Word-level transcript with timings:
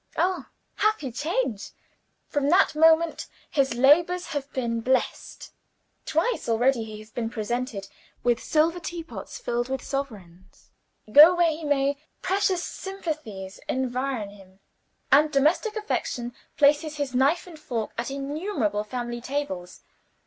Oh, 0.15 0.47
happy 0.77 1.11
change! 1.11 1.73
From 2.27 2.49
that 2.49 2.73
moment 2.73 3.27
his 3.51 3.75
labors 3.75 4.25
have 4.29 4.51
been 4.51 4.81
blessed. 4.81 5.53
Twice 6.07 6.49
already 6.49 6.83
he 6.83 6.97
has 6.97 7.11
been 7.11 7.29
presented 7.29 7.87
with 8.23 8.41
silver 8.41 8.79
tea 8.79 9.03
pots 9.03 9.37
filled 9.37 9.69
with 9.69 9.83
sovereigns. 9.83 10.71
Go 11.11 11.35
where 11.35 11.51
he 11.51 11.63
may, 11.65 11.97
precious 12.23 12.63
sympathies 12.63 13.59
environ 13.69 14.31
him; 14.31 14.59
and 15.11 15.31
domestic 15.31 15.75
affection 15.75 16.33
places 16.57 16.97
his 16.97 17.13
knife 17.13 17.45
and 17.45 17.59
fork 17.59 17.91
at 17.95 18.09
innumerable 18.09 18.83
family 18.83 19.21
tables. 19.21 19.81